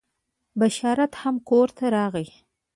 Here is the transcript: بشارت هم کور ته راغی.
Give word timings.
بشارت 0.59 1.13
هم 1.21 1.35
کور 1.49 1.67
ته 1.77 1.85
راغی. 1.95 2.27